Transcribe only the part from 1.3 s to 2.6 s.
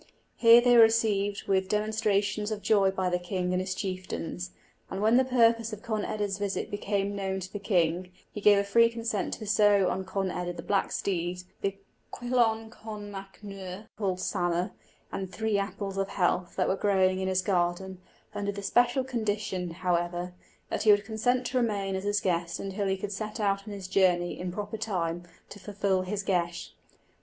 with demonstrations